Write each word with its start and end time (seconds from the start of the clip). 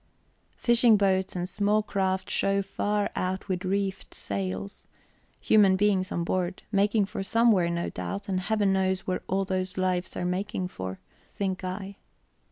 Fishing 0.57 0.97
boats 0.97 1.35
and 1.35 1.47
small 1.47 1.83
craft 1.83 2.27
show 2.27 2.63
far 2.63 3.11
out 3.15 3.47
with 3.47 3.63
reefed 3.63 4.15
sails, 4.15 4.87
human 5.39 5.75
beings 5.75 6.11
on 6.11 6.23
board 6.23 6.63
making 6.71 7.05
for 7.05 7.21
somewhere, 7.21 7.69
no 7.69 7.87
doubt, 7.87 8.27
and 8.27 8.39
Heaven 8.39 8.73
knows 8.73 9.01
where 9.01 9.21
all 9.27 9.45
those 9.45 9.77
lives 9.77 10.17
are 10.17 10.25
making 10.25 10.69
for, 10.69 10.99
think 11.35 11.63
I. 11.63 11.97